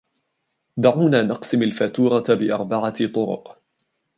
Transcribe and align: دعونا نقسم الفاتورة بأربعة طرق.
دعونا 0.77 1.21
نقسم 1.23 1.63
الفاتورة 1.63 2.23
بأربعة 2.29 3.07
طرق. 3.07 3.59